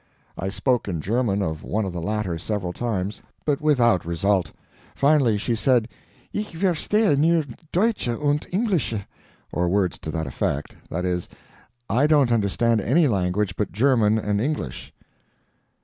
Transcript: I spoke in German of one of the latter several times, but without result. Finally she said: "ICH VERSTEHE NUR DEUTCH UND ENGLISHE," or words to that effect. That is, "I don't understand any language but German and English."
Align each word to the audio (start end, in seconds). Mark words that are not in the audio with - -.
I 0.35 0.49
spoke 0.49 0.87
in 0.87 0.99
German 0.99 1.43
of 1.43 1.63
one 1.63 1.85
of 1.85 1.93
the 1.93 2.01
latter 2.01 2.39
several 2.39 2.73
times, 2.73 3.21
but 3.45 3.61
without 3.61 4.03
result. 4.03 4.51
Finally 4.95 5.37
she 5.37 5.53
said: 5.53 5.87
"ICH 6.33 6.53
VERSTEHE 6.53 7.15
NUR 7.17 7.43
DEUTCH 7.71 8.07
UND 8.07 8.47
ENGLISHE," 8.51 9.05
or 9.51 9.69
words 9.69 9.99
to 9.99 10.09
that 10.09 10.25
effect. 10.25 10.75
That 10.89 11.05
is, 11.05 11.29
"I 11.87 12.07
don't 12.07 12.31
understand 12.31 12.81
any 12.81 13.07
language 13.07 13.55
but 13.55 13.71
German 13.71 14.17
and 14.17 14.41
English." 14.41 14.91